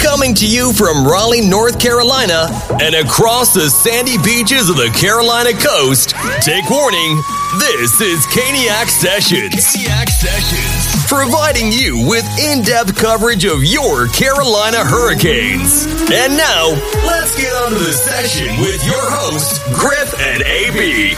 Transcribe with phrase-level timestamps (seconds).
[0.00, 2.48] Coming to you from Raleigh, North Carolina,
[2.82, 6.10] and across the sandy beaches of the Carolina coast,
[6.42, 7.22] take warning,
[7.60, 9.54] this is Caniac Sessions.
[9.54, 11.06] Caniac Sessions.
[11.06, 15.86] Providing you with in depth coverage of your Carolina Hurricanes.
[16.10, 16.70] And now,
[17.06, 21.14] let's get on to the session with your hosts, Griff and AB.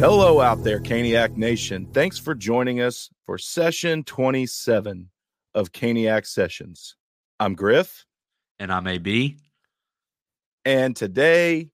[0.00, 1.84] Hello out there, Caniac Nation.
[1.92, 5.10] Thanks for joining us for session 27
[5.54, 6.96] of Caniac Sessions.
[7.38, 8.06] I'm Griff.
[8.58, 9.36] And I'm AB.
[10.64, 11.68] And today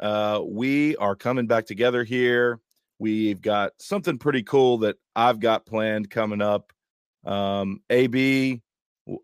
[0.00, 2.58] uh, we are coming back together here.
[2.98, 6.72] We've got something pretty cool that I've got planned coming up.
[7.24, 8.60] Um, AB,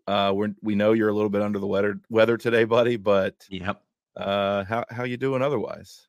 [0.07, 3.35] uh, we we know you're a little bit under the weather weather today, buddy, but
[3.49, 3.81] yep.
[4.15, 6.07] Uh, how how you doing otherwise?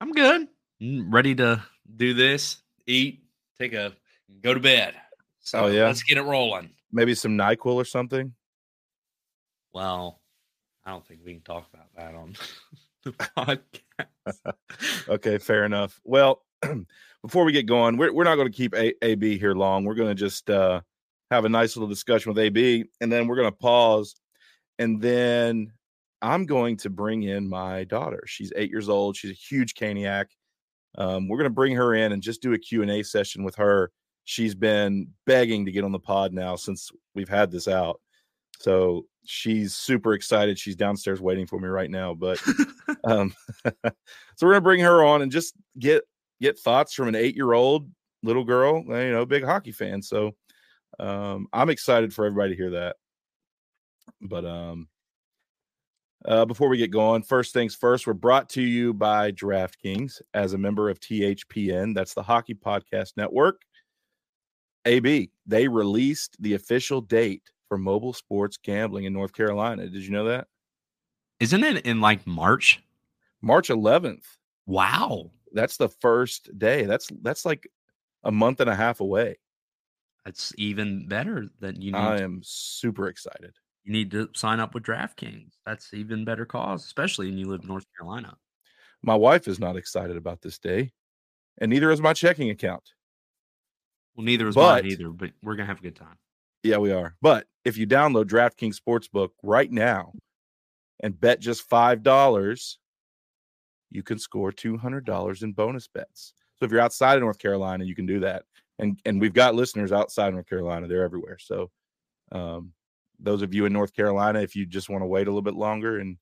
[0.00, 0.48] I'm good.
[0.80, 1.62] Ready to
[1.96, 3.22] do this, eat,
[3.58, 3.92] take a
[4.40, 4.94] go to bed.
[5.40, 6.70] So oh yeah, let's get it rolling.
[6.92, 8.32] Maybe some Nyquil or something.
[9.72, 10.20] Well,
[10.84, 12.34] I don't think we can talk about that on
[13.04, 15.08] the podcast.
[15.08, 16.00] okay, fair enough.
[16.04, 16.42] Well,
[17.22, 19.84] before we get going, we're we're not going to keep a- AB here long.
[19.84, 20.80] We're going to just uh,
[21.30, 24.16] have a nice little discussion with AB, and then we're going to pause,
[24.78, 25.72] and then
[26.22, 28.22] I'm going to bring in my daughter.
[28.26, 29.16] She's eight years old.
[29.16, 30.26] She's a huge caniac.
[30.96, 33.90] Um, we're going to bring her in and just do a Q&A session with her.
[34.24, 38.00] She's been begging to get on the pod now since we've had this out.
[38.58, 40.58] So she's super excited.
[40.58, 42.14] She's downstairs waiting for me right now.
[42.14, 42.42] But
[43.04, 43.92] um, so
[44.42, 46.02] we're gonna bring her on and just get
[46.40, 47.88] get thoughts from an eight year old
[48.22, 50.02] little girl, you know, big hockey fan.
[50.02, 50.32] So
[50.98, 52.96] um, I'm excited for everybody to hear that.
[54.20, 54.88] But um,
[56.26, 60.52] uh, before we get going, first things first, we're brought to you by DraftKings as
[60.52, 61.94] a member of THPN.
[61.94, 63.62] That's the Hockey Podcast Network.
[64.84, 69.88] AB, they released the official date for mobile sports gambling in North Carolina.
[69.88, 70.46] Did you know that?
[71.40, 72.82] Isn't it in like March?
[73.42, 74.24] March 11th.
[74.66, 75.30] Wow.
[75.52, 76.84] That's the first day.
[76.84, 77.68] That's that's like
[78.24, 79.38] a month and a half away.
[80.24, 81.98] That's even better than you need.
[81.98, 83.54] I am super excited.
[83.86, 85.52] You need to sign up with DraftKings.
[85.64, 88.36] That's even better cause, especially when you live in North Carolina.
[89.00, 90.90] My wife is not excited about this day,
[91.58, 92.82] and neither is my checking account.
[94.16, 96.18] Well, neither is but, mine either, but we're gonna have a good time.
[96.64, 97.14] Yeah, we are.
[97.22, 100.12] But if you download DraftKings Sportsbook right now
[101.00, 102.80] and bet just five dollars,
[103.92, 106.32] you can score two hundred dollars in bonus bets.
[106.56, 108.42] So if you're outside of North Carolina, you can do that.
[108.80, 111.38] And and we've got listeners outside North Carolina; they're everywhere.
[111.38, 111.70] So,
[112.32, 112.72] um,
[113.18, 115.54] those of you in North Carolina, if you just want to wait a little bit
[115.54, 116.16] longer and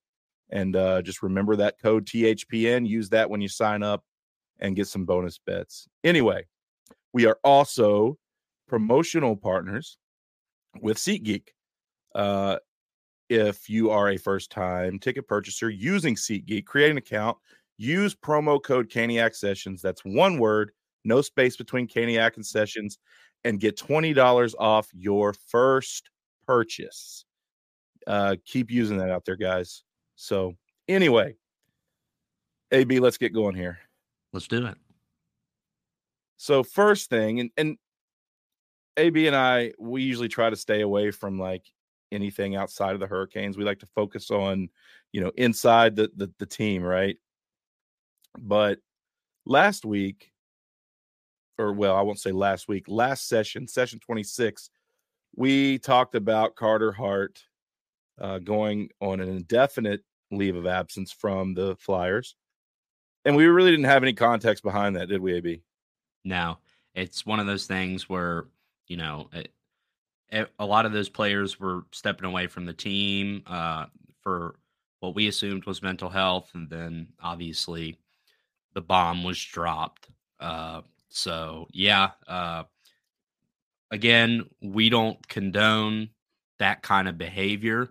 [0.50, 4.04] and uh, just remember that code THPN, use that when you sign up
[4.60, 5.88] and get some bonus bets.
[6.04, 6.44] Anyway,
[7.12, 8.18] we are also
[8.68, 9.98] promotional partners
[10.80, 11.48] with SeatGeek.
[12.14, 12.58] Uh,
[13.28, 17.36] if you are a first time ticket purchaser using SeatGeek, create an account,
[17.78, 19.80] use promo code Caniac Sessions.
[19.82, 20.72] That's one word,
[21.04, 22.98] no space between Caniac and Sessions,
[23.44, 26.10] and get $20 off your first
[26.46, 27.24] purchase.
[28.06, 29.82] Uh, keep using that out there, guys.
[30.16, 30.54] So,
[30.88, 31.36] anyway,
[32.70, 33.78] AB, let's get going here.
[34.32, 34.76] Let's do it.
[36.36, 37.78] So, first thing, and, and
[38.96, 41.64] AB and I, we usually try to stay away from like
[42.12, 43.56] anything outside of the Hurricanes.
[43.56, 44.68] We like to focus on,
[45.12, 47.16] you know, inside the the, the team, right?
[48.38, 48.78] But
[49.46, 50.32] last week,
[51.58, 54.70] or well, I won't say last week, last session, session 26,
[55.36, 57.42] we talked about Carter Hart
[58.20, 62.36] uh, going on an indefinite leave of absence from the Flyers.
[63.24, 65.62] And we really didn't have any context behind that, did we, AB?
[66.24, 66.58] No.
[66.94, 68.46] It's one of those things where,
[68.86, 69.52] you know, it,
[70.30, 73.86] it, a lot of those players were stepping away from the team uh,
[74.22, 74.56] for
[75.00, 76.50] what we assumed was mental health.
[76.54, 77.98] And then obviously
[78.74, 80.08] the bomb was dropped.
[80.38, 82.64] Uh, so, yeah, uh,
[83.94, 86.10] again, we don't condone
[86.58, 87.88] that kind of behavior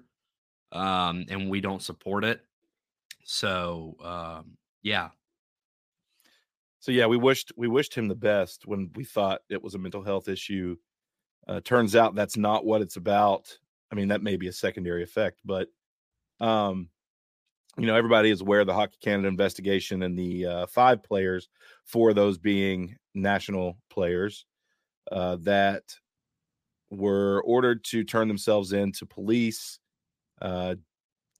[0.73, 2.41] um, and we don't support it.
[3.23, 5.09] So, um, yeah.
[6.79, 9.79] So yeah, we wished we wished him the best when we thought it was a
[9.79, 10.75] mental health issue.
[11.47, 13.57] Uh, turns out that's not what it's about.
[13.89, 15.69] I mean, that may be a secondary effect, but
[16.41, 16.89] um,
[17.77, 21.47] you know, everybody is aware of the Hockey Canada investigation and the uh, five players,
[21.85, 24.45] four those being national players,
[25.11, 25.83] uh, that
[26.89, 29.79] were ordered to turn themselves in to police
[30.41, 30.75] uh,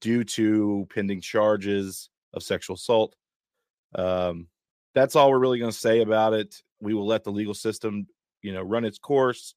[0.01, 3.15] due to pending charges of sexual assault.
[3.95, 4.47] Um,
[4.95, 6.61] that's all we're really going to say about it.
[6.79, 8.07] We will let the legal system
[8.43, 9.55] you know, run its course.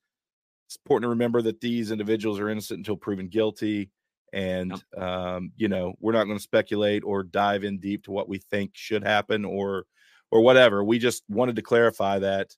[0.67, 3.91] It's important to remember that these individuals are innocent until proven guilty.
[4.33, 5.03] And, yep.
[5.03, 8.39] um, you know, we're not going to speculate or dive in deep to what we
[8.39, 9.85] think should happen or,
[10.31, 10.83] or whatever.
[10.83, 12.57] We just wanted to clarify that,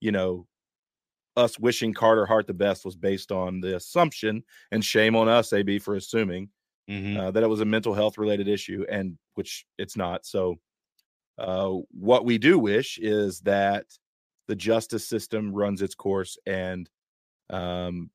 [0.00, 0.46] you know,
[1.36, 5.52] us wishing Carter Hart the best was based on the assumption, and shame on us,
[5.52, 6.48] AB, for assuming
[6.88, 7.18] mm-hmm.
[7.18, 10.24] uh, that it was a mental health related issue, and which it's not.
[10.26, 10.56] So,
[11.38, 13.86] uh, what we do wish is that
[14.48, 16.88] the justice system runs its course and
[17.50, 18.10] um,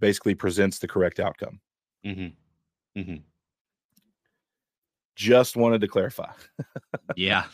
[0.00, 1.60] basically presents the correct outcome.
[2.04, 3.00] Mm-hmm.
[3.00, 3.16] Mm-hmm.
[5.16, 6.30] Just wanted to clarify.
[7.16, 7.44] yeah,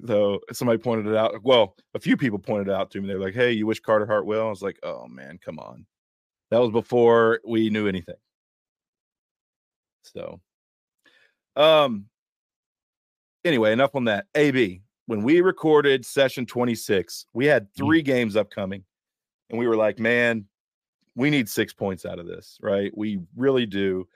[0.00, 1.42] though somebody pointed it out.
[1.42, 3.08] Well, a few people pointed it out to me.
[3.08, 5.86] They're like, "Hey, you wish Carter Hart well?" I was like, "Oh man, come on."
[6.50, 8.14] That was before we knew anything.
[10.04, 10.40] So,
[11.56, 12.06] um,
[13.44, 14.26] anyway, enough on that.
[14.34, 17.76] AB, when we recorded session 26, we had mm.
[17.76, 18.84] 3 mm games upcoming,
[19.50, 20.46] and we were like, "Man,
[21.16, 22.96] we need six points out of this, right?
[22.96, 24.08] We really do."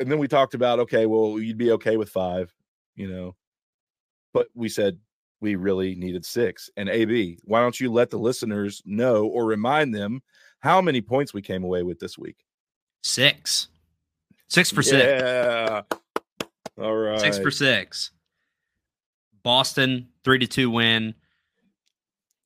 [0.00, 2.52] And then we talked about, okay, well, you'd be okay with five,
[2.96, 3.36] you know
[4.32, 4.98] but we said
[5.40, 6.70] we really needed six.
[6.76, 8.22] And AB, why don't you let the mm.
[8.22, 10.22] listeners know or remind them
[10.60, 12.36] how many points we came away with this week?
[13.02, 13.68] Six.
[14.48, 15.02] Six for six.
[15.02, 15.82] Yeah.
[16.80, 17.20] All right.
[17.20, 18.12] Six for six.
[19.42, 21.14] Boston, three to two win.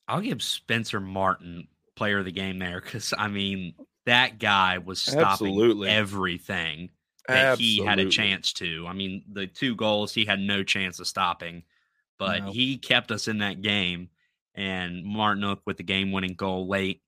[0.09, 3.75] I'll give Spencer Martin player of the game there because I mean
[4.07, 5.89] that guy was stopping Absolutely.
[5.89, 6.91] everything
[7.29, 7.67] that Absolutely.
[7.67, 8.87] he had a chance to.
[8.87, 11.65] I mean, the two goals he had no chance of stopping
[12.19, 14.09] but he kept us in that game.
[14.55, 17.03] And Martinook with the game winning goal late.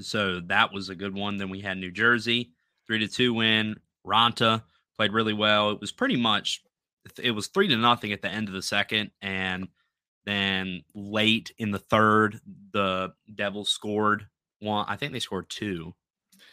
[0.00, 1.36] So that was a good one.
[1.36, 2.50] Then we had New Jersey,
[2.86, 3.76] three to two win.
[4.04, 4.62] Raanta
[4.96, 5.70] played really well.
[5.70, 6.62] It was pretty much
[7.22, 9.12] it was three to nothing at the end of the second.
[9.22, 9.68] And
[10.26, 12.40] then late in the third,
[12.72, 14.26] the Devils scored
[14.58, 14.84] one.
[14.88, 15.94] I think they scored two.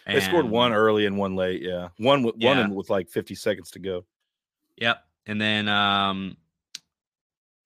[0.08, 1.64] They scored one early and one late.
[1.64, 2.60] Yeah, one with yeah.
[2.60, 4.06] one with like fifty seconds to go.
[4.78, 5.04] Yep.
[5.26, 6.38] And then um,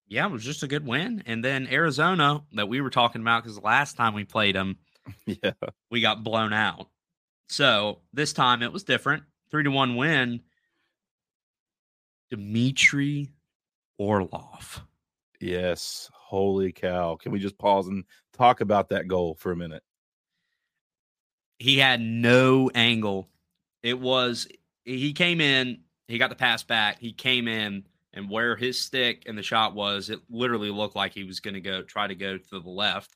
[0.09, 1.23] yeah, it was just a good win.
[1.27, 4.77] And then Arizona that we were talking about because the last time we played them,
[5.25, 5.51] yeah,
[5.91, 6.87] we got blown out.
[7.47, 9.23] So this time it was different.
[9.51, 10.41] Three to one win.
[12.31, 13.29] Dmitry
[13.97, 14.83] Orlov.
[15.39, 16.09] Yes.
[16.13, 17.15] Holy cow.
[17.15, 18.03] Can we just pause and
[18.33, 19.83] talk about that goal for a minute?
[21.59, 23.29] He had no angle.
[23.83, 24.47] It was,
[24.85, 26.99] he came in, he got the pass back.
[26.99, 31.13] He came in and where his stick and the shot was, it literally looked like
[31.13, 33.15] he was going to go try to go to the left,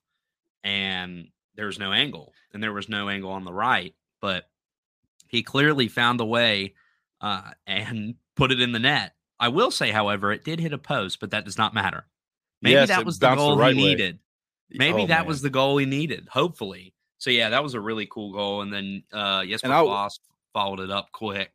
[0.64, 4.46] and there was no angle, and there was no angle on the right, but
[5.28, 6.74] he clearly found the way
[7.22, 9.14] uh, and put it in the net.
[9.40, 12.06] I will say, however, it did hit a post, but that does not matter.
[12.62, 14.16] Maybe yes, that was the goal the right he needed.
[14.16, 14.78] Way.
[14.78, 15.28] Maybe oh, that man.
[15.28, 16.28] was the goal he needed.
[16.32, 18.62] Hopefully, so yeah, that was a really cool goal.
[18.62, 20.20] And then uh, yes, Voss
[20.54, 21.52] followed it up quick.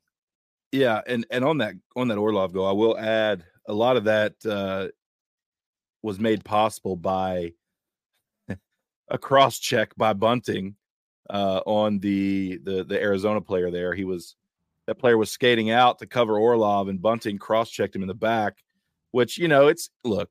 [0.72, 4.04] Yeah, and and on that on that Orlov goal, I will add a lot of
[4.04, 4.88] that uh,
[6.02, 7.52] was made possible by
[9.08, 10.76] a cross check by Bunting
[11.30, 13.94] uh, on the the the Arizona player there.
[13.94, 14.36] He was
[14.86, 18.14] that player was skating out to cover Orlov, and Bunting cross checked him in the
[18.14, 18.58] back.
[19.12, 20.30] Which you know, it's look,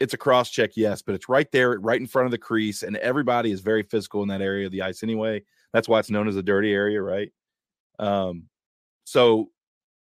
[0.00, 2.82] it's a cross check, yes, but it's right there, right in front of the crease,
[2.82, 5.42] and everybody is very physical in that area of the ice anyway.
[5.72, 7.30] That's why it's known as a dirty area, right?
[8.00, 8.49] Um,
[9.10, 9.50] so,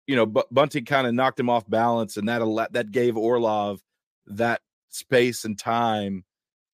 [0.08, 3.80] you know, B- Bunting kind of knocked him off balance, and that that gave Orlov
[4.28, 6.26] that space and time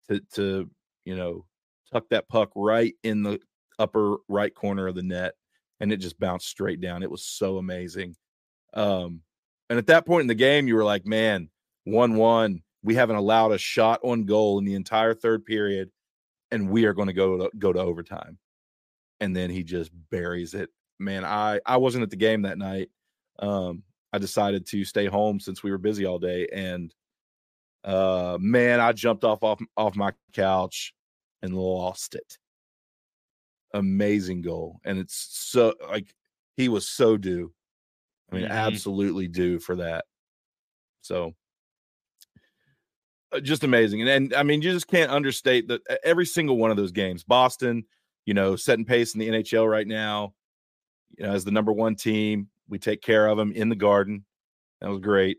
[0.09, 0.67] to to
[1.05, 1.45] you know
[1.93, 3.39] tuck that puck right in the
[3.77, 5.35] upper right corner of the net,
[5.79, 7.03] and it just bounced straight down.
[7.03, 8.15] It was so amazing.
[8.73, 9.21] Um,
[9.69, 11.49] and at that point in the game, you were like, man,
[11.83, 12.63] one one.
[12.81, 15.91] We haven't allowed a shot on goal in the entire third period,
[16.49, 18.39] and we are going to go to go to overtime.
[19.19, 22.89] And then he just buries it man, I I wasn't at the game that night.
[23.39, 23.83] Um,
[24.13, 26.93] I decided to stay home since we were busy all day, and
[27.83, 30.93] uh, man, I jumped off off off my couch
[31.41, 32.37] and lost it.
[33.73, 36.13] Amazing goal, and it's so like
[36.55, 37.53] he was so due.
[38.31, 38.53] I mean, mm-hmm.
[38.53, 40.05] absolutely due for that.
[41.01, 41.33] So
[43.31, 44.01] uh, just amazing.
[44.01, 47.23] And, and I mean, you just can't understate that every single one of those games.
[47.23, 47.83] Boston,
[48.25, 50.33] you know, setting pace in the NHL right now
[51.17, 52.49] you know, as the number one team.
[52.67, 54.25] We take care of them in the garden.
[54.81, 55.37] That was great.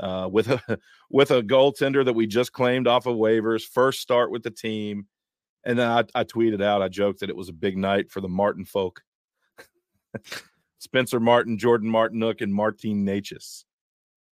[0.00, 0.78] Uh, with a
[1.10, 5.06] with a goaltender that we just claimed off of waivers, first start with the team,
[5.64, 8.20] and then I, I tweeted out, I joked that it was a big night for
[8.20, 9.02] the Martin folk.
[10.78, 13.64] Spencer Martin, Jordan Martinook, and Martin Necas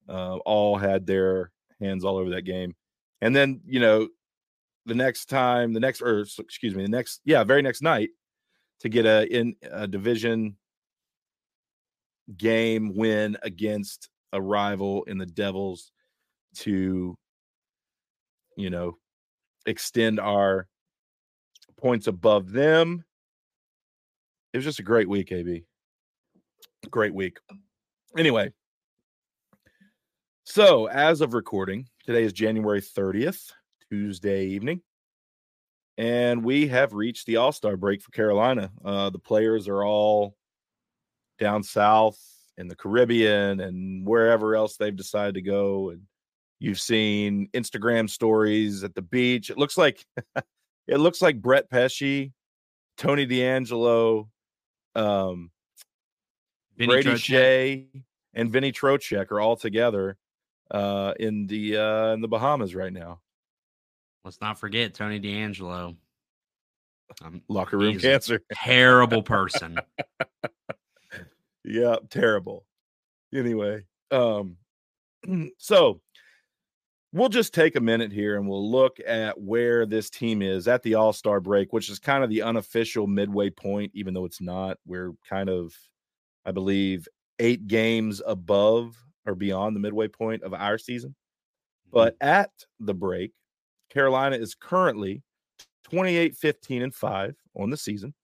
[0.09, 2.75] uh, all had their hands all over that game.
[3.21, 4.09] And then, you know,
[4.87, 8.11] the next time, the next, or excuse me, the next, yeah, very next night
[8.81, 10.57] to get a in a division
[12.37, 15.91] game win against a rival in the Devils
[16.57, 17.17] to,
[18.57, 18.97] you know,
[19.67, 20.67] extend our
[21.77, 23.05] points above them.
[24.53, 25.65] It was just a great week, AB.
[26.91, 27.39] Great week.
[28.17, 28.53] Anyway,
[30.45, 33.53] so as of recording, today is January 30th,
[33.89, 34.83] Tuesday evening.
[35.97, 38.73] And we have reached the All Star break for Carolina.
[38.85, 40.35] Uh, the players are all
[41.41, 42.19] down south
[42.57, 45.91] in the Caribbean and wherever else they've decided to go.
[45.91, 46.03] And
[46.61, 49.51] you've seen Instagram stories at the beach.
[49.51, 50.07] It looks like
[50.87, 52.31] it looks like Brett Pesce,
[52.97, 54.29] Tony DeAngelo,
[54.95, 55.51] um,
[56.77, 57.87] Vinny Brady Trocheck.
[57.95, 58.03] Skjei,
[58.35, 60.17] and Vinny Trocheck are all together
[60.71, 63.21] uh, in the uh, in the Bahamas right now.
[64.25, 65.97] Let's not forget Tony DeAngelo.
[67.25, 68.43] Um, Locker room cancer.
[68.53, 69.79] terrible person.
[71.65, 72.65] Yeah, terrible.
[73.35, 74.57] Anyway, um,
[75.59, 76.01] so
[77.13, 80.83] we'll just take a minute here and we'll look at where this team is at
[80.83, 84.41] the All Star break, which is kind of the unofficial midway point, even though it's
[84.41, 84.79] not.
[84.87, 85.75] We're kind of,
[86.45, 91.15] I believe, eight games above or beyond the midway point of our season.
[91.93, 93.33] But at the break,
[93.91, 95.23] Carolina is currently
[95.91, 98.15] 28 15 and 5 on the season.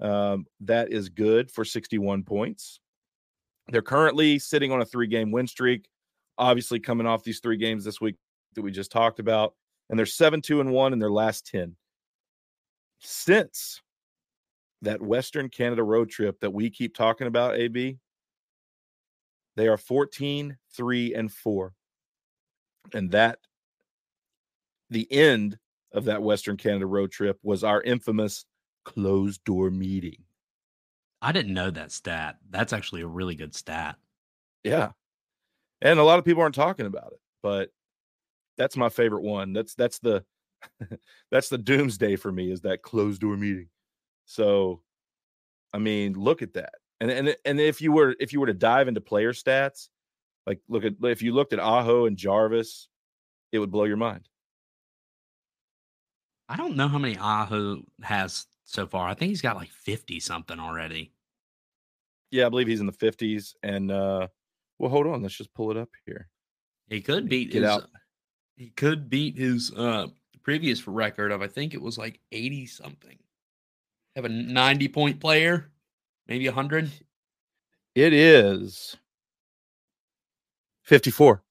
[0.00, 2.80] Um, that is good for 61 points.
[3.68, 5.88] They're currently sitting on a three game win streak,
[6.38, 8.16] obviously coming off these three games this week
[8.54, 9.54] that we just talked about.
[9.90, 11.76] And they're 7 2 and 1 in their last 10.
[12.98, 13.80] Since
[14.82, 17.98] that Western Canada road trip that we keep talking about, AB,
[19.56, 21.72] they are 14 3 and 4.
[22.94, 23.38] And that,
[24.90, 25.58] the end
[25.92, 28.44] of that Western Canada road trip was our infamous
[28.84, 30.24] closed door meeting.
[31.20, 32.38] I didn't know that stat.
[32.50, 33.96] That's actually a really good stat.
[34.64, 34.90] Yeah.
[35.80, 37.70] And a lot of people aren't talking about it, but
[38.56, 39.52] that's my favorite one.
[39.52, 40.24] That's that's the
[41.30, 43.68] that's the doomsday for me is that closed door meeting.
[44.26, 44.82] So
[45.72, 46.74] I mean, look at that.
[47.00, 49.88] And and and if you were if you were to dive into player stats,
[50.46, 52.88] like look at if you looked at Aho and Jarvis,
[53.50, 54.28] it would blow your mind.
[56.48, 59.06] I don't know how many Aho has so far.
[59.08, 61.12] I think he's got like 50 something already.
[62.30, 63.54] Yeah, I believe he's in the 50s.
[63.62, 64.28] And uh
[64.78, 66.28] well, hold on, let's just pull it up here.
[66.88, 67.88] He could beat Get his out.
[68.56, 70.08] he could beat his uh
[70.42, 73.18] previous record of I think it was like 80 something.
[74.16, 75.70] Have a 90 point player,
[76.26, 76.90] maybe 100.
[77.94, 78.96] It is
[80.82, 81.42] 54.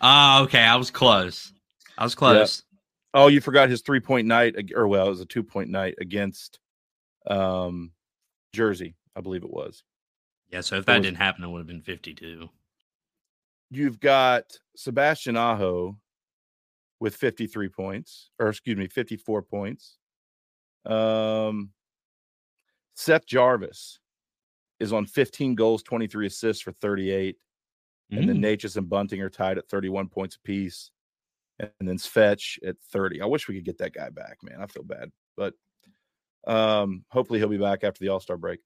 [0.00, 1.52] Ah, okay, I was close.
[1.96, 2.62] I was close.
[3.14, 5.94] Oh, you forgot his three point night, or well, it was a two point night
[6.00, 6.58] against
[7.26, 7.92] um
[8.54, 9.82] Jersey, I believe it was.
[10.50, 12.48] Yeah, so if that was- didn't happen, it would have been 52.
[13.70, 15.98] You've got Sebastian Aho
[17.00, 19.98] with 53 points, or excuse me, 54 points.
[20.86, 21.72] Um
[22.94, 24.00] Seth Jarvis
[24.80, 27.36] is on 15 goals, 23 assists for 38.
[28.10, 28.44] And then Mm.
[28.56, 30.90] Necas and Bunting are tied at 31 points apiece.
[31.60, 33.20] And then Svetch at 30.
[33.20, 34.60] I wish we could get that guy back, man.
[34.60, 35.10] I feel bad.
[35.36, 35.54] But
[36.46, 38.60] um, hopefully he'll be back after the All-Star break.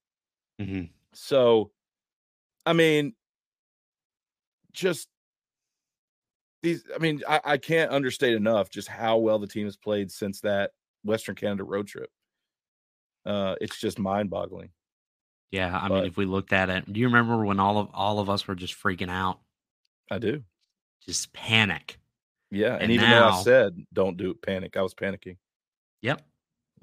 [0.61, 0.91] Mhm.
[1.15, 1.71] So,
[2.67, 3.15] I mean,
[4.73, 5.09] just
[6.63, 10.11] these, I mean, I, I can't understate enough just how well the team has played
[10.13, 10.71] since that
[11.03, 12.11] Western Canada road trip.
[13.27, 14.71] Uh, it's just mind-boggling.
[15.51, 17.89] Yeah, I But- mean, if we looked at it, do you remember when all of
[17.93, 19.41] all of us were just freaking out,
[20.11, 20.45] I do.
[21.07, 21.99] just panic?
[22.53, 22.75] Yeah.
[22.75, 25.39] And, And even though I said don't do it, panic, I was panicking
[26.03, 26.23] Yep.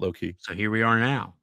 [0.00, 0.34] low key.
[0.38, 1.36] So here we are now.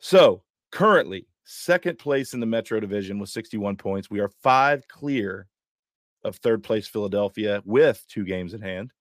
[0.00, 0.42] So
[0.72, 4.10] currently, second place in the Metro Division with 61 points.
[4.10, 5.46] We are five clear
[6.24, 8.92] of third place Philadelphia with two games in hand.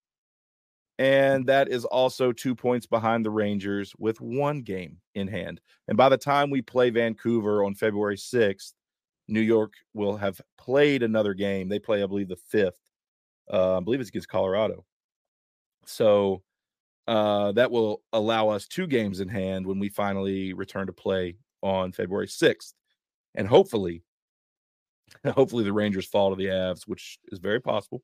[1.00, 5.60] And that is also two points behind the Rangers with one game in hand.
[5.88, 8.74] And by the time we play Vancouver on February 6th,
[9.28, 11.70] New York will have played another game.
[11.70, 12.80] They play, I believe, the fifth.
[13.52, 14.86] Uh, I believe it's against Colorado.
[15.86, 16.44] So
[17.08, 21.38] uh, that will allow us two games in hand when we finally return to play
[21.62, 22.74] on February 6th.
[23.36, 24.04] And hopefully,
[25.26, 28.04] hopefully the Rangers fall to the Avs, which is very possible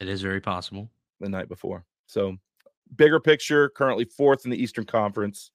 [0.00, 0.90] It is very possible.
[1.20, 1.84] the night before.
[2.06, 2.36] So,
[2.94, 5.50] bigger picture, currently fourth in the Eastern Conference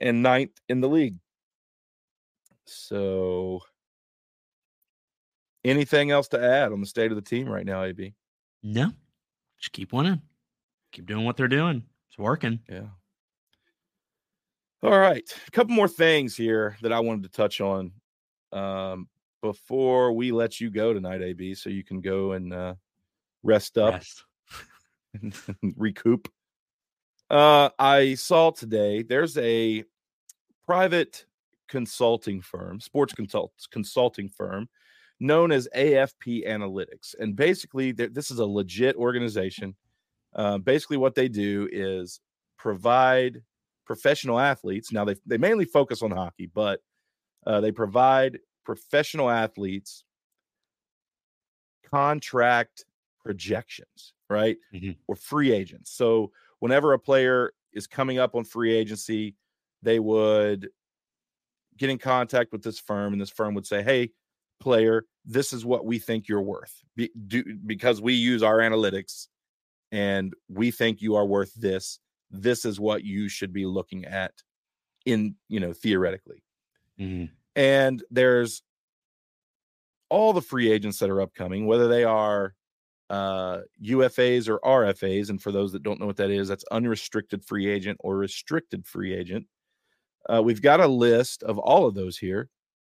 [0.00, 1.16] and ninth in the league.
[2.66, 3.60] So,
[5.64, 8.14] anything else to add on the state of the team right now, AB?
[8.62, 8.92] No,
[9.58, 10.20] just keep winning,
[10.92, 11.84] keep doing what they're doing.
[12.08, 12.60] It's working.
[12.68, 12.88] Yeah.
[14.82, 17.92] All right, a couple more things here that I wanted to touch on
[18.52, 19.08] um,
[19.42, 22.74] before we let you go tonight, AB, so you can go and uh,
[23.42, 24.24] rest up, Rest.
[25.20, 25.34] and
[25.76, 26.28] recoup.
[27.28, 29.84] Uh, I saw today there's a
[30.66, 31.26] private
[31.68, 34.68] consulting firm, sports consult consulting firm
[35.20, 39.76] known as AFP Analytics, and basically this is a legit organization.
[40.34, 42.20] Uh, basically, what they do is
[42.58, 43.42] provide
[43.86, 44.92] professional athletes.
[44.92, 46.80] Now they they mainly focus on hockey, but
[47.46, 50.04] uh, they provide professional athletes
[51.90, 52.84] contract
[53.24, 54.56] projections, right?
[54.72, 54.96] Mhm.
[55.06, 55.90] Or free agents.
[55.92, 59.36] So whenever a player is coming up on free agency,
[59.82, 60.70] they would
[61.76, 64.12] get in contact with this firm, and this firm would say, "Hey,
[64.60, 69.28] player, this is what we think you're worth Be, do, because we use our analytics,
[69.92, 71.98] and we think you are worth this.
[72.30, 74.32] This is what you should be looking at,
[75.06, 76.42] in you know theoretically."
[77.00, 77.30] Mhm.
[77.56, 78.62] and there's
[80.10, 82.54] all the free agents that are upcoming, whether they are
[83.10, 85.30] uh, UFAs or RFAs.
[85.30, 88.86] And for those that don't know what that is, that's unrestricted free agent or restricted
[88.86, 89.46] free agent.
[90.28, 92.48] Uh, we've got a list of all of those here.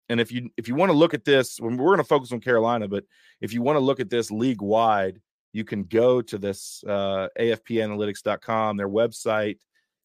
[0.08, 2.40] And if you if you want to look at this, we're going to focus on
[2.40, 3.04] Carolina, but
[3.40, 5.20] if you want to look at this league wide,
[5.52, 9.58] you can go to this uh, AFPanalytics.com, their website,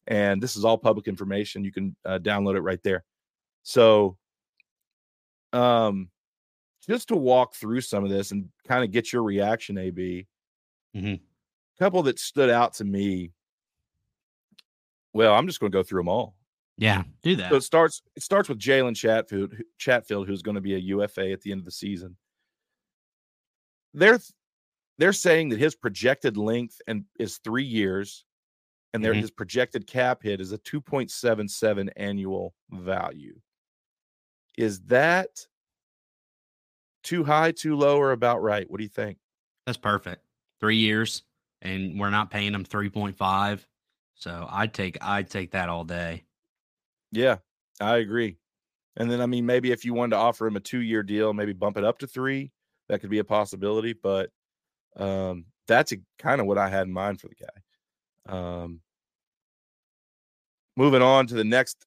[0.06, 1.64] and this is all public information.
[1.64, 3.04] You can uh, download it right there.
[3.62, 4.18] So,
[5.52, 6.10] um,
[6.86, 10.26] just to walk through some of this and kind of get your reaction, AB.
[10.94, 11.20] Mhm.
[11.78, 13.32] Couple that stood out to me.
[15.12, 16.36] Well, I'm just going to go through them all.
[16.76, 17.50] Yeah, do that.
[17.50, 18.02] So it starts.
[18.16, 21.60] It starts with Jalen Chatfield, Chatfield, who's going to be a UFA at the end
[21.60, 22.16] of the season.
[23.92, 24.18] They're
[24.98, 28.24] they're saying that his projected length and is three years,
[28.94, 29.20] and their Mhm.
[29.20, 33.40] his projected cap hit is a 2.77 annual value.
[34.56, 35.46] Is that
[37.02, 38.68] too high, too low, or about right?
[38.70, 39.18] What do you think?
[39.66, 40.24] That's perfect.
[40.60, 41.22] Three years,
[41.62, 43.66] and we're not paying him three point five.
[44.14, 46.24] So I'd take I'd take that all day.
[47.14, 47.36] Yeah,
[47.80, 48.38] I agree.
[48.96, 51.52] And then I mean, maybe if you wanted to offer him a two-year deal, maybe
[51.52, 52.52] bump it up to three,
[52.88, 53.92] that could be a possibility.
[53.92, 54.30] But
[54.96, 58.62] um, that's kind of what I had in mind for the guy.
[58.62, 58.80] Um,
[60.76, 61.84] moving on to the next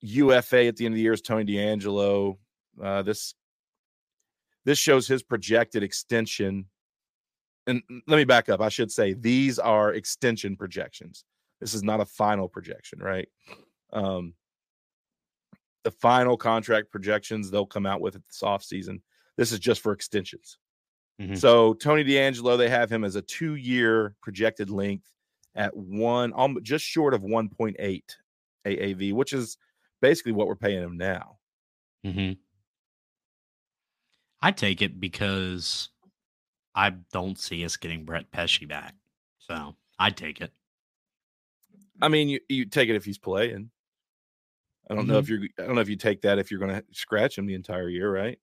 [0.00, 2.36] UFA at the end of the year is Tony DeAngelo.
[2.82, 3.34] Uh, this
[4.64, 6.66] this shows his projected extension.
[7.66, 8.60] And let me back up.
[8.60, 11.24] I should say these are extension projections.
[11.60, 13.28] This is not a final projection, right?
[13.92, 14.34] Um,
[15.84, 19.00] the final contract projections they'll come out with at this offseason.
[19.36, 20.58] This is just for extensions.
[21.20, 21.38] Mhm.
[21.38, 25.10] So Tony DeAngelo, they have him as a two-year projected length
[25.54, 28.16] at one, almost just short of 1.8
[28.64, 29.56] AAV, which is
[30.00, 31.38] basically what we're paying him now.
[32.04, 32.34] Mm-hmm.
[34.40, 35.90] I take it because
[36.74, 38.94] I don't see us getting Brett Pesce back.
[39.38, 40.52] So I'd take it.
[42.00, 43.70] I mean, you, you take it if he's playing.
[44.90, 45.40] I don't know if you're.
[45.58, 47.88] I don't know if you take that if you're going to scratch him the entire
[47.88, 48.38] year, right?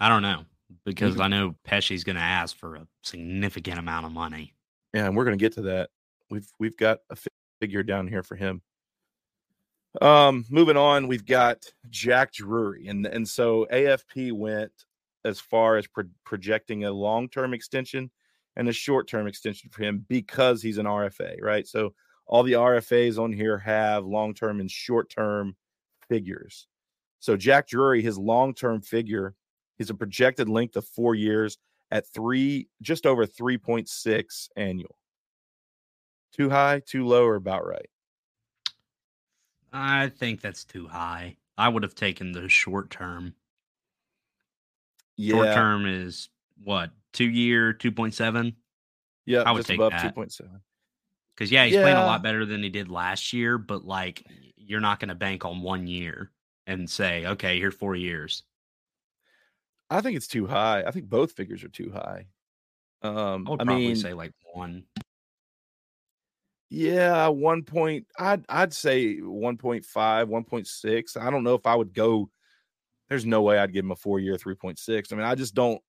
[0.00, 0.44] I don't know
[0.84, 1.20] because Mhm.
[1.24, 4.54] I know Pesce's going to ask for a significant amount of money.
[4.94, 5.90] Yeah, and we're going to get to that.
[6.30, 7.16] We've we've got a
[7.60, 8.62] figure down here for him.
[10.00, 14.72] Um, moving on, we've got Jack Drury, and and so AFP went
[15.24, 18.10] as far as pro- projecting a long term extension
[18.56, 21.66] and a short term extension for him because he's an RFA, right?
[21.66, 21.94] So
[22.30, 25.56] all the RFAs on here have long term and short term
[26.08, 26.68] figures.
[27.18, 29.34] So Jack Drury, his long term figure,
[29.76, 31.58] he's a projected length of four years
[31.90, 34.96] at three, just over 3.6 annual.
[36.32, 37.90] Too high, too low, or about right?
[39.72, 41.36] I think that's too high.
[41.58, 43.34] I would have taken the short term.
[45.16, 45.34] Yeah.
[45.34, 46.28] Short term is
[46.62, 48.54] what two year, two point seven.
[49.26, 50.14] yeah, I would take above that.
[50.14, 50.60] 2.7.
[51.40, 53.56] Because yeah, he's playing a lot better than he did last year.
[53.56, 54.22] But like,
[54.58, 56.30] you're not going to bank on one year
[56.66, 58.42] and say, okay, here four years.
[59.88, 60.84] I think it's too high.
[60.86, 62.26] I think both figures are too high.
[63.00, 64.84] Um, I would I probably mean, say like one.
[66.68, 68.06] yeah, one point.
[68.18, 71.16] I'd I'd say 1.5, 1.6.
[71.16, 72.28] I don't know if I would go.
[73.08, 75.10] There's no way I'd give him a four year 3.6.
[75.10, 75.80] I mean, I just don't.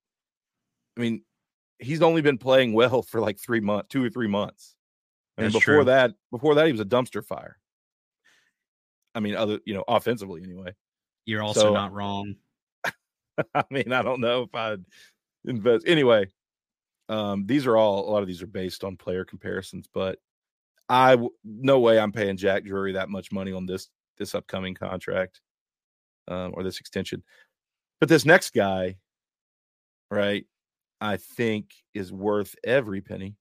[0.98, 1.26] I mean,
[1.78, 4.78] he's only been playing well for like three months, two or three months.
[5.38, 5.84] I mean, before true.
[5.86, 7.58] that, before that, he was a dumpster fire.
[9.16, 10.74] I mean, other you know, offensively anyway.
[11.26, 12.36] You're also So- not wrong.
[13.56, 14.84] I mean, I don't know if I'd
[15.46, 16.28] invest anyway.
[17.10, 20.20] Um, these are all a lot of these are based on player comparisons, but
[20.88, 25.42] I no way I'm paying Jack Drury that much money on this this upcoming contract
[26.28, 27.24] um, or this extension.
[28.00, 28.98] But this next guy,
[30.10, 30.46] right,
[31.02, 33.36] I think is worth every penny.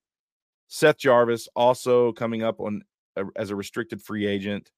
[0.72, 2.83] Seth Jarvis also coming up on
[3.16, 4.70] a, as a restricted free agent.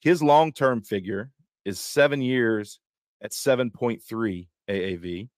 [0.00, 1.30] His long term figure
[1.64, 2.80] is seven years
[3.22, 5.28] at 7.3 AAV,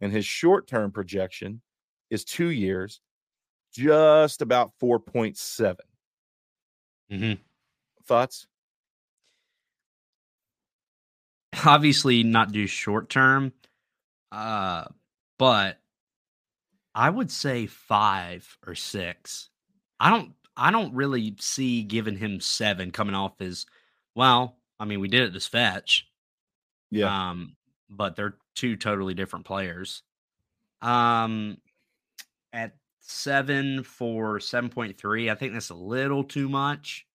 [0.00, 1.62] and his short term projection
[2.10, 3.00] is two years,
[3.72, 5.76] just about 4.7.
[7.12, 7.40] Mm-hmm.
[8.04, 8.48] Thoughts?
[11.64, 13.52] Obviously, not do short term,
[14.32, 14.86] uh,
[15.38, 15.78] but
[16.96, 19.50] I would say five or six.
[20.02, 20.32] I don't.
[20.56, 23.66] I don't really see giving him seven coming off his.
[24.14, 26.08] Well, I mean, we did it this fetch.
[26.90, 27.30] Yeah.
[27.30, 27.56] Um,
[27.88, 30.02] but they're two totally different players.
[30.82, 31.58] Um,
[32.52, 37.06] at seven for seven point three, I think that's a little too much.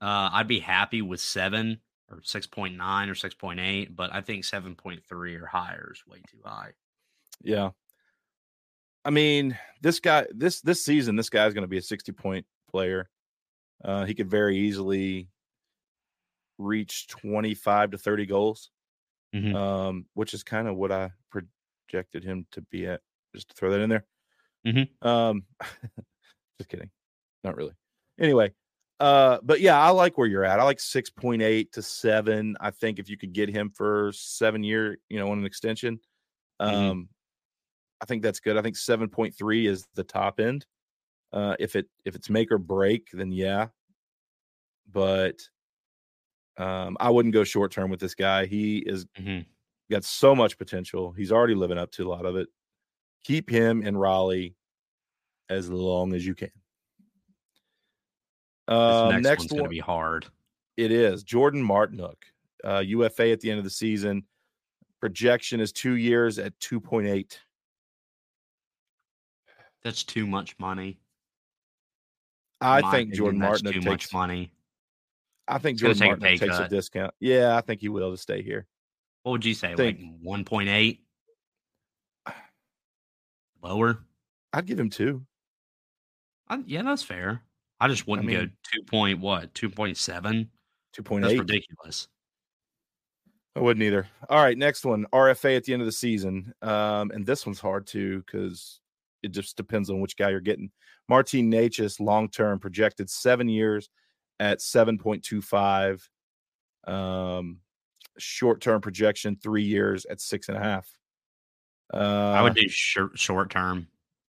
[0.00, 4.12] Uh, I'd be happy with seven or six point nine or six point eight, but
[4.12, 6.70] I think seven point three or higher is way too high.
[7.42, 7.70] Yeah.
[9.04, 12.46] I mean, this guy this this season, this guy's going to be a 60 point
[12.70, 13.08] player.
[13.84, 15.28] Uh, he could very easily
[16.58, 18.70] reach 25 to 30 goals,
[19.34, 19.54] Mhm.
[19.54, 23.00] um, which is kind of what I projected him to be at.
[23.34, 24.04] Just to throw that in there.
[24.66, 25.06] Mm-hmm.
[25.08, 25.44] Um,
[26.58, 26.90] just kidding,
[27.44, 27.72] not really.
[28.18, 28.52] Anyway,
[28.98, 30.60] uh, but yeah, I like where you're at.
[30.60, 32.56] I like 6.8 to seven.
[32.60, 36.00] I think if you could get him for seven year, you know, on an extension,
[36.58, 37.08] um, Mhm.
[38.00, 38.56] I think that's good.
[38.56, 40.66] I think 7.3 is the top end.
[41.32, 43.68] Uh, if it if it's make or break, then yeah.
[44.90, 45.40] But
[46.56, 48.46] um, I wouldn't go short term with this guy.
[48.46, 49.46] He is Mhm.
[49.90, 51.12] got so much potential.
[51.12, 52.48] He's already living up to a lot of it.
[53.24, 54.56] Keep him in Raleigh
[55.48, 56.50] as long as you can.
[58.68, 60.26] Uh, next, next one's going one, to be hard.
[60.76, 62.16] it is Jordan Martinook,
[62.64, 64.24] uh, UFA at the end of the season.
[65.00, 67.38] Projection is two years at 2.8.
[69.82, 70.98] That's too much money.
[72.60, 73.86] I my think Jordan Martinook too takes.
[73.86, 74.52] much money.
[75.48, 77.14] I think Jordan take a pay Martinook takes a discount.
[77.18, 78.66] Yeah, I think he will to stay here.
[79.22, 79.74] What would you say?
[79.74, 81.00] Think- Like one point eight?
[83.62, 83.98] Lower?
[84.52, 85.24] I'd give him two.
[86.66, 87.42] Yeah, that's fair.
[87.78, 89.54] I just wouldn't go mean- two point what?
[89.54, 90.50] Two point seven?
[90.92, 92.08] Two point That's ridiculous.
[93.56, 94.06] I wouldn't either.
[94.28, 95.06] All right, next one.
[95.12, 96.52] RFA at the end of the season.
[96.62, 98.80] Um, and this one's hard too because
[99.22, 100.70] it just depends on which guy you're getting.
[101.08, 103.88] Martin Necas, long term, projected seven years
[104.38, 106.08] at 7.25.
[106.86, 107.58] Um,
[108.18, 110.88] short term projection, three years at six and a half.
[111.92, 113.88] Uh, I would do short short term.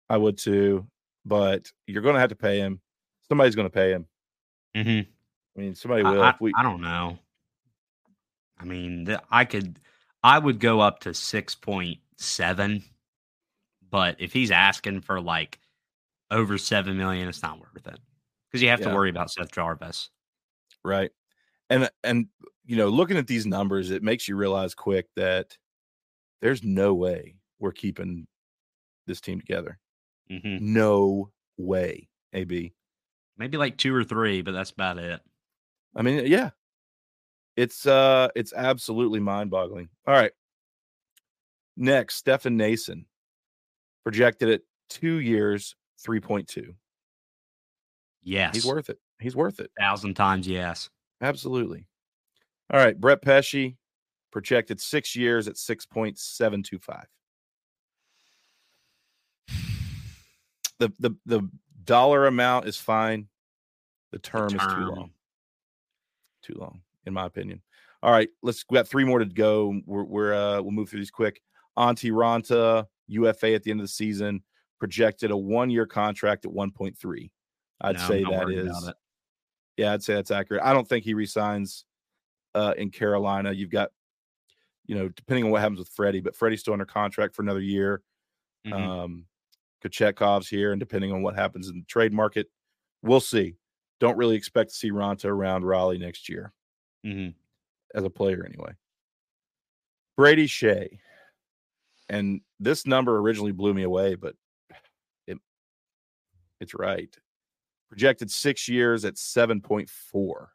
[0.08, 0.86] I would too,
[1.24, 2.80] but you're going to have to pay him.
[3.28, 4.06] Somebody's going to pay him.
[4.76, 5.10] Mm-hmm.
[5.56, 6.22] I mean, somebody will.
[6.22, 7.18] I, if we, I don't know.
[8.58, 9.78] I mean, the, I could,
[10.22, 12.84] I would go up to six point seven,
[13.90, 15.58] but if he's asking for like
[16.30, 17.98] over seven million, it's not worth it
[18.50, 18.88] because you have Yeah.
[18.88, 20.10] to worry about Seth Jarvis.
[20.84, 21.10] right
[21.70, 22.28] and and
[22.64, 25.56] you know looking at these numbers it makes you realize quick that
[26.40, 28.26] there's no way we're keeping
[29.06, 29.78] this team together.
[30.30, 32.52] Hmm no way ab
[33.38, 35.20] Maybe like two or three, but that's about it.
[35.94, 36.50] i mean yeah.
[37.56, 39.88] It's uh it's absolutely mind-boggling.
[40.06, 40.32] All right.
[41.76, 43.04] Next Stefan Noesen
[44.06, 45.74] projected at two years
[46.06, 46.72] 3.2
[48.22, 50.88] Yes, he's worth it he's worth it thousand times yes.
[51.20, 51.86] Absolutely.
[52.72, 52.98] All right.
[52.98, 53.74] Brett Pesce
[54.30, 57.04] projected six years at 6.725.
[60.78, 61.48] The, the the
[61.84, 63.28] dollar amount is fine.
[64.12, 65.10] The term, is too long.
[66.42, 67.62] Too long, in my opinion.
[68.02, 69.80] All right, let's we got three more to go.
[69.86, 71.40] We're we're uh we'll move through these quick.
[71.78, 74.42] Antti Raanta, UFA at the end of the season,
[74.78, 77.30] projected a one-year contract at 1.3.
[77.80, 78.90] I'd No, say that is
[79.76, 80.62] yeah, I'd say that's accurate.
[80.62, 81.84] I don't think he resigns
[82.54, 83.52] uh, in Carolina.
[83.52, 83.90] You've got,
[84.86, 87.60] you know, depending on what happens with Freddie, but Freddie's still under contract for another
[87.60, 88.02] year.
[88.66, 88.72] Mhm.
[88.72, 89.26] Um,
[89.84, 92.50] Kochetkov's here, and depending on what happens in the trade market,
[93.02, 93.58] we'll see.
[94.00, 96.52] Don't really expect to see Raanta around Raleigh next year
[97.04, 97.34] Mhm.
[97.94, 98.72] as a player, anyway.
[100.16, 100.98] Brady Skjei,
[102.08, 104.34] and this number originally blew me away, but
[105.26, 105.38] it
[106.60, 107.14] it's right.
[107.88, 110.50] Projected six years at seven point four.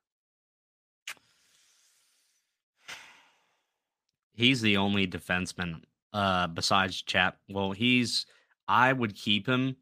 [4.33, 5.83] He's the only defenseman
[6.13, 7.37] uh besides Chap.
[7.49, 8.25] Well, he's
[8.67, 9.75] I would keep him.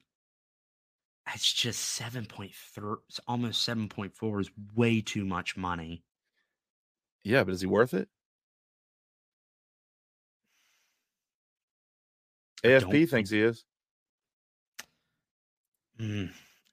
[1.34, 2.96] It's just seven point three,
[3.28, 6.04] almost seven point four is way too much money.
[7.24, 8.10] Yeah, but is he worth it?
[12.64, 13.64] AFP thinks he is.
[16.00, 16.32] Mm,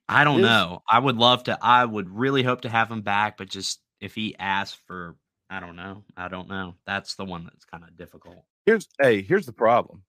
[0.08, 0.82] I don't know.
[0.88, 1.58] I would love to.
[1.60, 5.16] I would really hope to have him back, but just if he asks for,
[5.50, 6.04] I don't know.
[6.16, 6.74] I don't know.
[6.86, 8.44] That's the one that's kind of difficult.
[8.66, 10.02] Here's hey, here's the problem.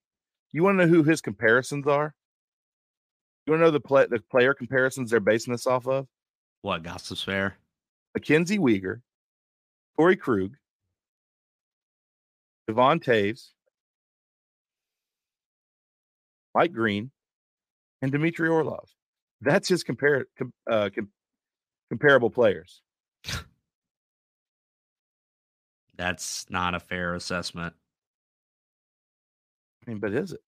[0.52, 2.14] You want to know who his comparisons are?
[3.46, 6.08] You want to know the play the player comparisons they're basing this off of?
[6.62, 7.58] What gossip's fair?
[8.14, 9.02] Mackenzie Weegar,
[9.98, 10.56] Torey Krug,
[12.68, 13.52] Devon Toews,
[16.58, 17.12] Mike Green,
[18.02, 18.90] and Dmitry Orlov.
[19.42, 19.96] That's his com-
[20.68, 21.10] uh, com-
[21.90, 22.82] comparable players.
[25.98, 27.76] That's not a fair assessment.
[29.86, 30.40] I mean, but is it?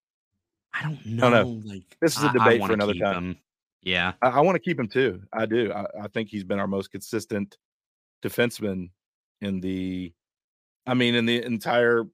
[0.74, 1.28] I don't know.
[1.28, 1.70] I don't know.
[1.70, 3.16] Like this is a debate for another time.
[3.16, 3.38] Him.
[3.84, 5.22] Yeah, I, I want to keep him too.
[5.32, 5.72] I do.
[5.72, 7.58] I, I, think he's been our most consistent
[8.24, 8.90] defenseman
[9.42, 10.12] in the,
[10.88, 12.06] I mean, in the entire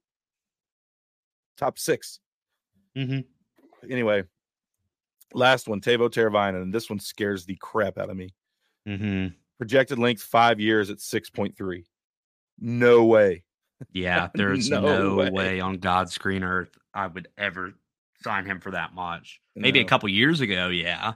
[1.57, 2.19] top 6
[2.95, 3.19] mm-hmm.
[3.89, 4.23] Anyway,
[5.33, 8.33] last one, Teuvo Teravainen, and this one scares the crap out of me.
[8.87, 9.27] Mm-hmm.
[9.57, 11.85] Projected length five years at six point three.
[12.59, 13.43] No way.
[13.91, 15.29] Yeah, there's no, no way.
[15.29, 15.59] way.
[15.59, 17.73] on God's green earth I would ever
[18.23, 19.41] sign him for that much.
[19.55, 19.85] Maybe no.
[19.85, 21.13] a couple years ago, yeah.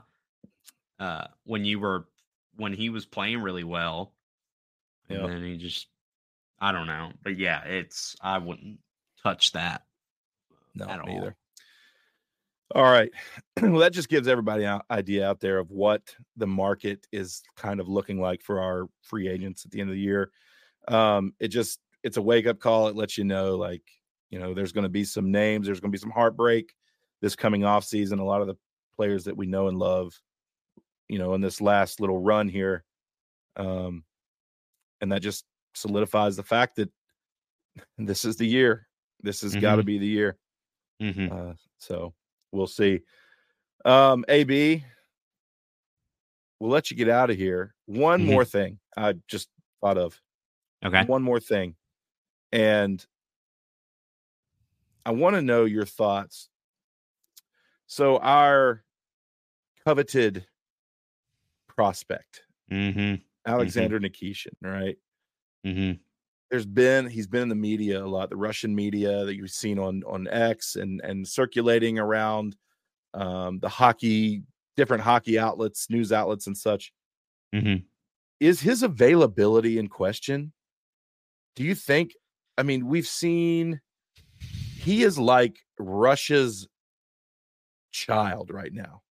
[0.98, 2.06] Uh, when you were
[2.56, 4.12] when he was playing really well,
[5.08, 5.88] and then he just
[6.60, 8.78] I don't know, but yeah, it's I wouldn't
[9.22, 9.82] touch that.
[10.74, 11.10] No, at all.
[11.10, 11.36] either.
[12.74, 13.10] All right.
[13.62, 17.80] well, that just gives everybody an idea out there of what the market is kind
[17.80, 20.30] of looking like for our free agents at the end of the year.
[20.88, 22.88] Um, it just it's a wake up call.
[22.88, 23.82] It lets you know, like,
[24.30, 26.72] you know, there's going to be some names, there's going to be some heartbreak
[27.20, 28.18] this coming off season.
[28.18, 28.56] A lot of the
[28.96, 30.18] players that we know and love,
[31.08, 32.84] you know, in this last little run here.
[33.56, 34.04] Um,
[35.00, 36.90] and that just solidifies the fact that
[37.98, 38.86] this is the year.
[39.22, 39.60] This has mm-hmm.
[39.60, 40.38] got to be the year.
[41.02, 41.32] Mm-hmm.
[41.32, 42.14] Uh, so
[42.52, 43.00] we'll see.
[43.84, 44.84] Um, AB,
[46.58, 47.74] we'll let you get out of here.
[47.86, 48.30] One mm-hmm.
[48.30, 49.48] more thing I just
[49.80, 50.20] thought of.
[50.84, 51.04] Okay.
[51.04, 51.74] One more thing.
[52.52, 53.04] And
[55.04, 56.48] I want to know your thoughts.
[57.86, 58.84] So, our
[59.84, 60.46] coveted
[61.68, 62.98] prospect, mm-hmm.
[62.98, 63.50] mm-hmm.
[63.50, 64.06] Alexander mm-hmm.
[64.06, 64.96] Nikishin, right?
[66.50, 69.78] There's been he's been in the media a lot, the Russian media that you've seen
[69.78, 72.56] on on X and and circulating around
[73.14, 74.42] um, the hockey,
[74.76, 76.92] different hockey outlets, news outlets, and such.
[77.54, 77.84] Mm-hmm.
[78.40, 80.52] Is his availability in question?
[81.54, 82.12] Do you think?
[82.58, 83.80] I mean, we've seen
[84.80, 86.66] he is like Russia's
[87.92, 89.02] child right now.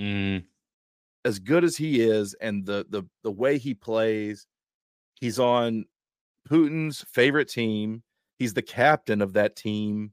[0.00, 0.44] Mm.
[1.24, 4.46] As good as he is, and the the the way he plays,
[5.20, 5.84] he's on
[6.52, 8.02] Putin's favorite team.
[8.38, 10.12] He's the captain of that team.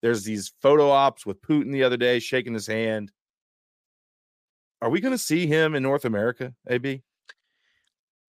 [0.00, 3.12] There's these photo ops with Putin the other day, shaking his hand.
[4.80, 7.02] Are we going to see him in North America, AB?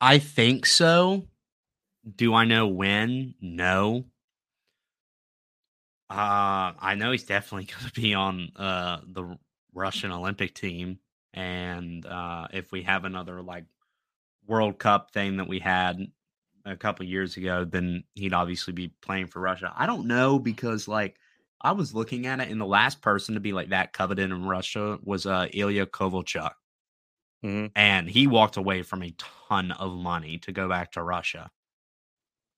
[0.02, 1.28] I think so.
[2.18, 3.36] Do I know when?
[3.40, 4.06] No.
[6.10, 9.38] Uh, I know he's definitely going to be on uh, the
[9.74, 11.00] Russian Olympic team,
[11.34, 13.64] and uh, if we have another like
[14.52, 15.98] World Cup thing that we had
[16.66, 19.74] a couple years ago, then he'd obviously be playing for Russia.
[19.74, 21.16] I don't know because like
[21.62, 24.46] I was looking at it, and the last person to be like that coveted in
[24.46, 26.52] Russia was uh, Ilya Kovalchuk.
[27.46, 27.68] Mm-hmm.
[27.78, 29.16] And he walked away from a
[29.48, 31.50] ton of money to go back to Russia.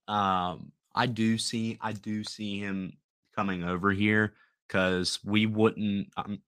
[0.08, 2.98] Um, I do see, I do see him
[3.36, 4.34] coming over here
[4.68, 6.42] because we wouldn't, um,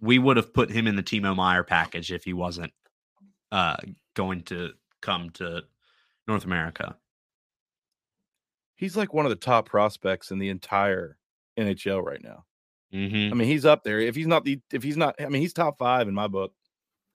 [0.00, 2.72] we would have put him in the Timo Meier package if he wasn't
[3.52, 3.76] uh,
[4.18, 5.62] going to come to
[6.26, 6.96] North America.
[8.74, 11.16] He's like one of the top prospects in the entire
[11.56, 12.44] NHL right now.
[12.92, 13.32] Mm-hmm.
[13.32, 14.00] I mean, he's up there.
[14.00, 16.52] If he's not the, if he's not, I mean, he's top five in my book.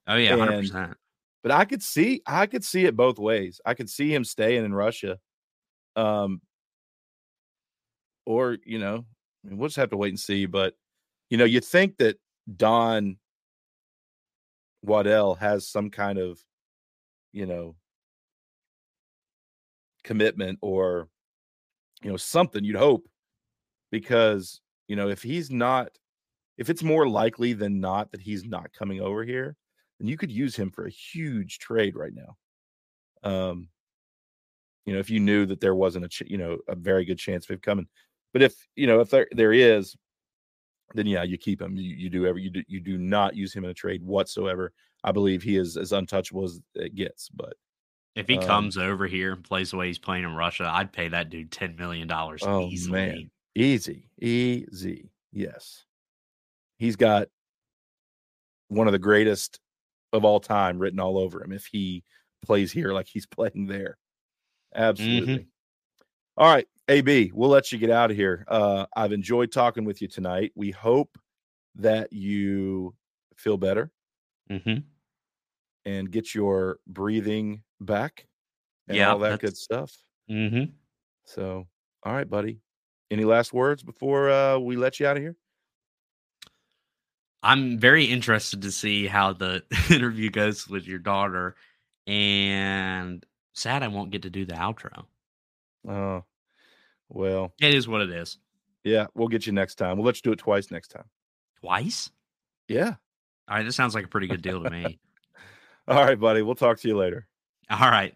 [0.08, 0.98] Oh yeah, hundred percent.
[1.42, 3.60] But I could see, I could see it both ways.
[3.66, 5.20] I could see him staying in Russia,
[5.98, 6.42] um,
[8.26, 9.06] or you know,
[9.44, 10.46] I mean, we'll just have to wait and see.
[10.46, 10.76] But
[11.30, 12.18] you know, you think that
[12.56, 13.18] Don
[14.84, 16.40] Waddell has some kind of,
[17.34, 17.76] you know,
[20.04, 21.10] commitment or
[22.02, 22.64] you know something.
[22.64, 23.08] You'd hope
[23.92, 25.90] because you know if he's not
[26.58, 29.56] if it's more likely than not that he's not coming over here
[30.00, 32.36] then you could use him for a huge trade right now
[33.24, 33.70] um
[34.86, 37.20] you know if you knew that there wasn't a ch- you know a very good
[37.20, 37.88] chance of him coming
[38.34, 39.96] but if you know if there there is
[40.94, 41.76] then yeah, you keep him.
[41.76, 44.72] You, you do ever you do you do not use him in a trade whatsoever.
[45.04, 47.30] I believe he is as untouchable as it gets.
[47.30, 47.56] But
[48.16, 50.94] If he Um, comes over here and plays the way he's playing in Russia, I'd
[50.94, 52.92] pay that dude ten million dollars oh easily.
[52.92, 55.86] man, easy, easy, yes,
[56.78, 57.30] he's got
[58.70, 59.60] one of the greatest
[60.14, 61.52] of all time written all over him.
[61.52, 62.04] If he
[62.44, 63.98] plays here like he's playing there,
[64.76, 65.48] absolutely.
[66.38, 68.46] All right, AB, we'll let you get out of here.
[68.48, 70.52] Uh, I've enjoyed talking with you tonight.
[70.56, 71.18] We hope
[71.76, 72.96] that you
[73.38, 73.92] feel better
[74.50, 74.93] hmm
[75.86, 78.28] and get your breathing back
[78.88, 79.96] and Yeah, all that good stuff.
[80.28, 80.64] hmm
[81.26, 81.68] So,
[82.04, 82.60] all right, buddy.
[83.12, 85.36] Any last words before uh, we let you out of here?
[87.42, 91.56] I'm very interested to see how the interview goes with your daughter,
[92.08, 95.06] and sad I won't get to do the outro.
[95.88, 96.24] Oh,
[97.10, 98.38] well, It is what it is.
[98.86, 99.98] yeah, we'll get you next time.
[99.98, 101.06] We'll let you do it twice next time.
[101.60, 102.10] Twice.
[102.70, 102.96] Yeah.
[103.50, 105.00] All right, this sounds like a pretty good deal to me.
[105.88, 106.42] All right, buddy.
[106.42, 107.28] We'll talk to you later.
[107.70, 108.16] All right.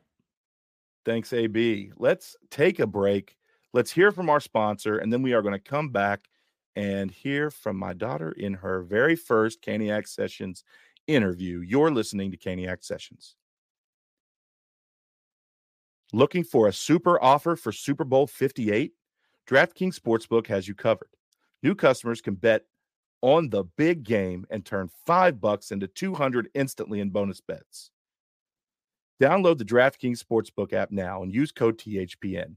[1.05, 1.91] Thanks, AB.
[1.97, 3.35] Let's take a break.
[3.73, 6.27] Let's hear from our sponsor, and then we are going to come back
[6.75, 10.63] and hear from my daughter in her very first Caniac Sessions
[11.07, 11.59] interview.
[11.59, 13.35] You're listening to Caniac Sessions.
[16.13, 18.93] Looking for a super offer for Super Bowl 58?
[19.49, 21.09] DraftKings Sportsbook has you covered.
[21.63, 22.63] New customers can bet
[23.21, 27.91] on the big game and turn 5 bucks into 200 instantly in bonus bets.
[29.21, 32.55] Download the DraftKings Sportsbook app now and use code THPN.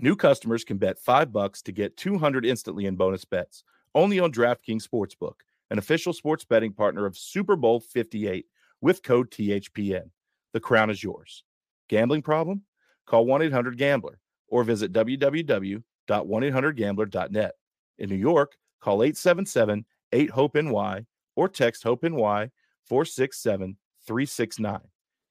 [0.00, 3.62] New customers can bet 5 bucks to get 200 instantly in bonus bets
[3.94, 5.36] only on DraftKings Sportsbook,
[5.70, 8.44] an official sports betting partner of Super Bowl 58
[8.80, 10.10] with code THPN.
[10.52, 11.42] The crown is yours.
[11.88, 12.62] Gambling problem?
[13.06, 17.52] Call 1-800-GAMBLER or visit www.1800gambler.net.
[17.98, 22.50] In New York, call 877-8-HOPE-NY or text HOPE-NY
[22.90, 24.80] 467-369.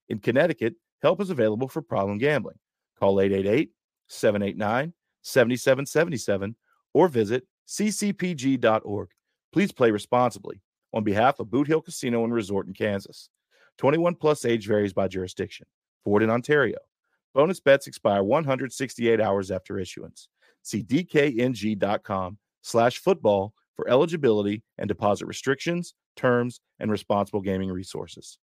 [0.10, 2.58] In Connecticut, help is available for problem gambling.
[3.00, 3.72] Call 888
[4.08, 6.56] 789 7777
[6.94, 9.10] or visit ccpg.org.
[9.52, 10.62] Please play responsibly
[10.94, 13.30] on behalf of Boot Hill Casino and Resort in Kansas.
[13.78, 15.68] 21 plus age varies by jurisdiction.
[16.04, 16.78] Ford in Ontario.
[17.34, 20.30] Bonus bets expire 168 hours after issuance.
[20.64, 28.38] See dkng.com slash football for eligibility and deposit restrictions, terms, and responsible gaming resources.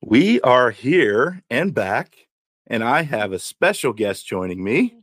[0.00, 2.28] We are here and back,
[2.66, 4.96] and I have a special guest joining me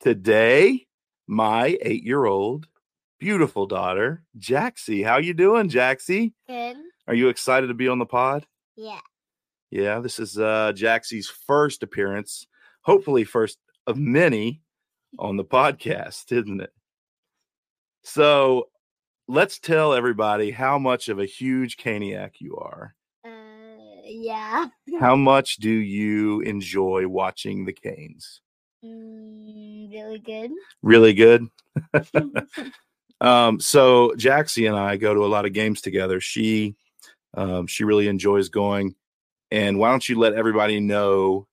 [0.00, 0.86] today.
[1.26, 2.66] My eight-year-old
[3.18, 5.04] beautiful daughter, Jaxie.
[5.04, 6.32] How you doing, Jaxie?
[6.48, 6.76] Good.
[7.06, 8.46] Are you excited to be on the pod?
[8.76, 9.00] Yeah.
[9.70, 12.46] Yeah, this is uh Jaxie's first appearance,
[12.82, 14.62] hopefully first of many
[15.18, 16.72] on the podcast, isn't it?
[18.02, 18.68] So
[19.28, 22.94] let's tell everybody how much of a huge Caniac you are.
[23.24, 23.30] Uh,
[24.04, 24.66] yeah.
[24.98, 28.40] How much do you enjoy watching the Canes?
[28.84, 30.50] Mm, really good.
[30.82, 31.46] Really good.
[33.20, 36.20] Um, so Jaxie and I go to a lot of games together.
[36.20, 36.74] She
[37.34, 38.94] um, she really enjoys going.
[39.50, 41.46] And why don't you let everybody know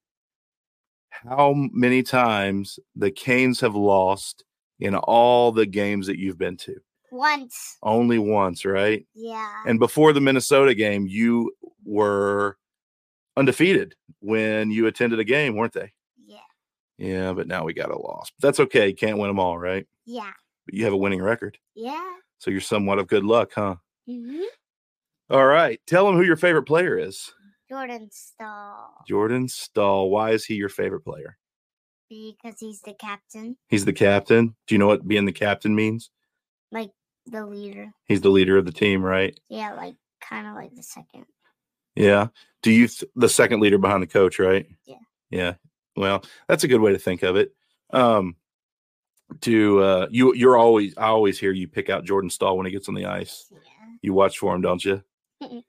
[1.28, 4.44] how many times the Canes have lost
[4.80, 6.76] in all the games that you've been to?
[7.10, 7.78] Once.
[7.82, 9.06] Only once, right?
[9.14, 9.50] Yeah.
[9.66, 11.52] And before the Minnesota game, you
[11.84, 12.58] were
[13.36, 15.92] undefeated when you attended a game, weren't they?
[16.26, 16.38] yeah.
[16.98, 18.30] Yeah, but now we got a loss.
[18.38, 18.92] But that's okay.
[18.92, 19.86] Can't win them all, right?
[20.04, 20.32] Yeah.
[20.66, 21.56] But you have a winning record.
[21.74, 22.04] Yeah.
[22.38, 23.76] So you're somewhat of good luck, huh?
[24.06, 24.42] hmm
[25.30, 25.80] All right.
[25.86, 27.32] Tell them who your favorite player is.
[27.68, 28.94] Jordan Staal.
[29.06, 30.10] Jordan Staal.
[30.10, 31.36] Why is he your favorite player?
[32.08, 34.56] Because he's the captain, He's the captain.
[34.66, 36.10] Do you know what being the captain means?
[36.72, 36.90] like
[37.26, 37.92] the leader.
[38.06, 39.38] He's the leader of the team, right?
[39.50, 41.26] Yeah, like kind of like the second.
[41.94, 42.28] Yeah.
[42.62, 44.66] Do you th- the second leader behind the coach, right?
[44.86, 44.96] Yeah.
[45.30, 45.54] Yeah.
[45.96, 47.52] Well, that's a good way to think of it.
[47.92, 48.36] Um
[49.42, 52.72] to uh you you're always I always hear you pick out Jordan Staal when he
[52.72, 53.46] gets on the ice.
[53.50, 53.58] Yeah.
[54.00, 55.02] You watch for him, don't you?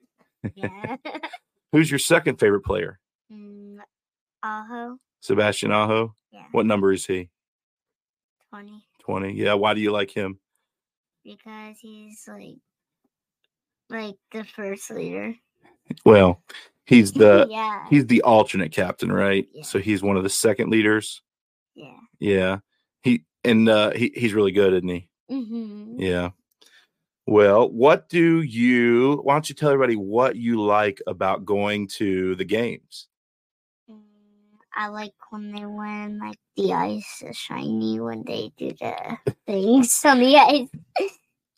[0.54, 0.96] Yeah.
[1.72, 2.98] Who's your second favorite player?
[3.32, 3.78] mm,
[4.42, 4.98] Aho.
[5.20, 6.14] Sebastian Aho.
[6.32, 6.44] Yeah.
[6.52, 7.30] What number is he?
[8.50, 8.82] 20.
[9.04, 9.32] 20.
[9.34, 10.38] Yeah, why do you like him?
[11.24, 12.56] Because he's like,
[13.88, 15.34] like the first leader.
[16.04, 16.42] Well,
[16.86, 17.86] he's the yeah.
[17.90, 19.46] he's the alternate captain, right?
[19.52, 19.64] Yeah.
[19.64, 21.22] So he's one of the second leaders.
[21.74, 21.96] Yeah.
[22.18, 22.58] Yeah.
[23.02, 25.08] He and uh he, he's really good, isn't he?
[25.28, 26.30] hmm Yeah.
[27.30, 32.34] Well, what do you why don't you tell everybody what you like about going to
[32.34, 33.06] the games?
[33.88, 34.00] Mm,
[34.74, 39.16] I like when they win, like the ice is shiny when they do the
[39.46, 40.68] things on the ice.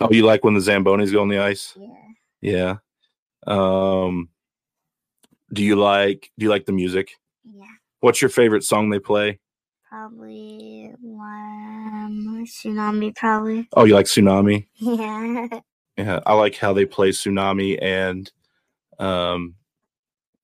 [0.03, 1.75] Oh, you like when the Zambonis go on the ice?
[2.43, 2.77] Yeah,
[3.47, 3.47] Yeah.
[3.47, 4.29] Um,
[5.55, 7.17] do you like do you like the music?
[7.51, 7.65] yeah.
[8.01, 9.41] What's your favorite song they play?
[9.93, 13.15] Probably one tsunami.
[13.15, 13.69] Probably.
[13.75, 14.67] Oh, you like Tsunami?
[14.79, 15.49] Yeah.
[15.99, 18.33] Yeah, I like how they play Tsunami and
[18.99, 19.55] um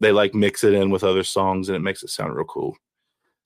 [0.00, 2.76] they like mix it in with other songs and it makes it sound real cool.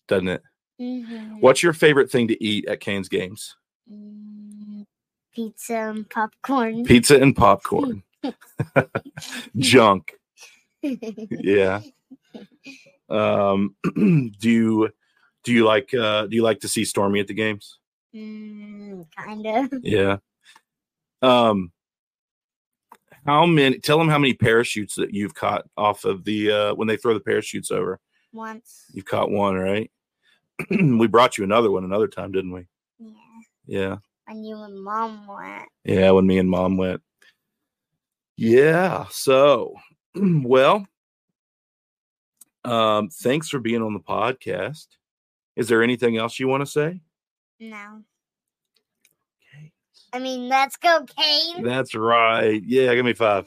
[0.08, 0.42] Doesn't it?
[0.80, 1.40] Mhm.
[1.40, 3.54] What's your favorite thing to eat at Canes' games?
[3.88, 4.84] Mm,
[5.32, 6.82] Pizza and popcorn.
[6.82, 8.02] Pizza and popcorn.
[9.56, 10.14] Junk.
[10.82, 11.80] Yeah.
[13.08, 14.90] Um do you
[15.44, 17.78] do you like uh do you like to see Stormy at the games?
[18.14, 19.72] mm, kind of.
[19.82, 20.18] Yeah.
[21.20, 21.72] Um
[23.24, 26.88] how many tell them how many parachutes that you've caught off of the uh when
[26.88, 28.00] they throw the parachutes over.
[28.32, 28.86] Once.
[28.92, 29.90] You've caught one, right?
[30.70, 32.66] we brought you another one another time, didn't we?
[32.98, 33.08] Yeah.
[33.66, 33.96] Yeah.
[34.26, 35.68] When you and mom went.
[35.84, 37.02] Yeah, when me and mom went.
[38.36, 39.06] Yeah.
[39.10, 39.74] So,
[40.14, 40.86] well,
[42.64, 44.86] um, thanks for being on the podcast.
[45.56, 47.00] Is there anything else you want to say?
[47.60, 48.02] No.
[49.54, 49.72] Okay.
[50.12, 51.62] I mean, let's go, Kane.
[51.62, 52.62] That's right.
[52.64, 53.46] Yeah, give me five.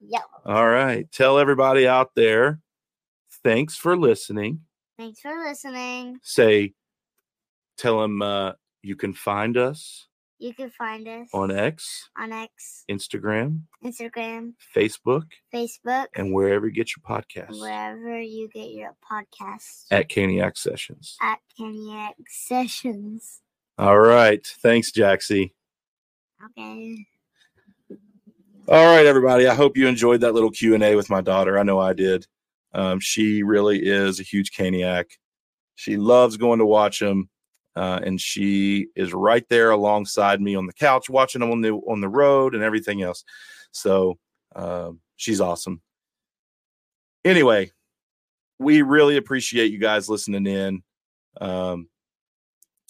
[0.00, 0.22] Yep.
[0.46, 1.10] All right.
[1.12, 2.60] Tell everybody out there,
[3.42, 4.60] thanks for listening.
[4.98, 6.18] Thanks for listening.
[6.22, 6.74] Say,
[7.76, 10.06] tell them uh, you can find us
[10.40, 15.24] You can find us on X, on X, Instagram, Instagram, Facebook,
[15.54, 21.16] Facebook, and wherever you get your podcasts wherever you get your podcasts at Caniac Sessions.
[21.20, 23.42] at Caniac Sessions.
[23.76, 24.44] All right.
[24.62, 25.52] Thanks, Jaxie.
[26.46, 27.06] Okay.
[28.68, 29.46] All right, everybody.
[29.46, 31.58] I hope you enjoyed that little Q and A with my daughter.
[31.58, 32.26] I know I did.
[32.72, 35.04] Um, she really is a huge Caniac.
[35.74, 37.28] She loves going to watch them,
[37.76, 41.72] uh, and she is right there alongside me on the couch watching them on the
[41.72, 43.24] on the road and everything else.
[43.72, 44.18] So
[44.54, 45.80] um, she's awesome.
[47.24, 47.70] Anyway,
[48.58, 50.82] we really appreciate you guys listening in.
[51.40, 51.88] Um,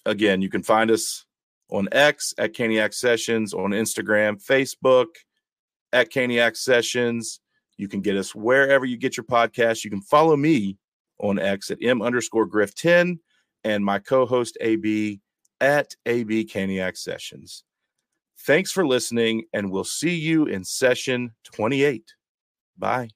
[0.06, 1.26] again, you can find us
[1.68, 5.06] on X at Caniac Sessions, on Instagram, Facebook
[5.92, 7.40] at Caniac Sessions.
[7.76, 9.84] You can get us wherever you get your podcast.
[9.84, 10.78] You can follow me
[11.18, 13.20] on X at M underscore Griff 10
[13.64, 15.20] and my co-host AB
[15.60, 17.64] at AB Caniac Sessions.
[18.46, 22.14] Thanks for listening, and we'll see you in session 28.
[22.78, 23.10] Bye.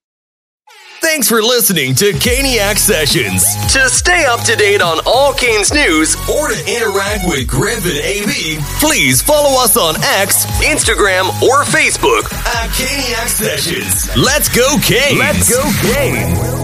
[1.00, 3.44] Thanks for listening to Caniac Sessions.
[3.74, 7.98] To stay up to date on all Canes news or to interact with Griff and
[7.98, 14.16] AB, please follow us on X, Instagram, or Facebook at Caniac Sessions.
[14.16, 15.18] Let's go, Canes!
[15.18, 16.63] Let's go, Canes!